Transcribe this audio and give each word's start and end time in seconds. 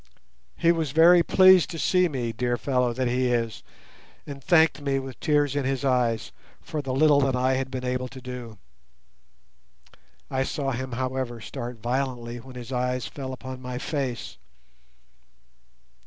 He 0.57 0.71
was 0.71 0.93
very 0.93 1.21
pleased 1.21 1.69
to 1.69 1.77
see 1.77 2.09
me, 2.09 2.31
dear 2.33 2.57
fellow 2.57 2.91
that 2.91 3.07
he 3.07 3.27
is, 3.27 3.61
and 4.25 4.43
thanked 4.43 4.81
me 4.81 4.97
with 4.97 5.19
tears 5.19 5.55
in 5.55 5.63
his 5.63 5.85
eyes 5.85 6.31
for 6.59 6.81
the 6.81 6.91
little 6.91 7.19
that 7.21 7.35
I 7.35 7.53
had 7.53 7.69
been 7.69 7.85
able 7.85 8.07
to 8.07 8.19
do. 8.19 8.57
I 10.27 10.41
saw 10.41 10.71
him, 10.71 10.93
however, 10.93 11.39
start 11.39 11.77
violently 11.83 12.39
when 12.39 12.55
his 12.55 12.71
eyes 12.73 13.05
fell 13.05 13.31
upon 13.31 13.61
my 13.61 13.77
face. 13.77 14.37